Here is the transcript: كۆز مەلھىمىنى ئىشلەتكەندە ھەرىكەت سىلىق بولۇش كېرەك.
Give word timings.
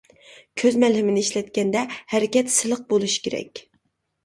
كۆز 0.61 0.77
مەلھىمىنى 0.83 1.25
ئىشلەتكەندە 1.25 1.85
ھەرىكەت 2.15 2.51
سىلىق 2.57 2.83
بولۇش 2.95 3.21
كېرەك. 3.29 3.65